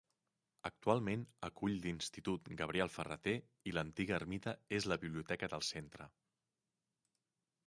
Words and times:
Actualment 0.69 1.25
acull 1.47 1.75
l'Institut 1.83 2.49
Gabriel 2.63 2.93
Ferrater 2.95 3.35
i 3.73 3.77
l'antiga 3.79 4.19
ermita 4.21 4.57
és 4.79 4.91
la 4.93 5.01
biblioteca 5.07 5.55
del 5.57 5.67
centre. 5.73 6.13